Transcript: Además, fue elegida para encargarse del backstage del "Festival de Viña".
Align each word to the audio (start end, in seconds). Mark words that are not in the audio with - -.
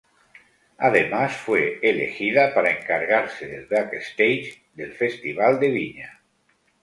Además, 0.79 1.37
fue 1.37 1.77
elegida 1.83 2.55
para 2.55 2.71
encargarse 2.71 3.45
del 3.47 3.67
backstage 3.67 4.63
del 4.73 4.93
"Festival 4.93 5.59
de 5.59 5.69
Viña". 5.69 6.21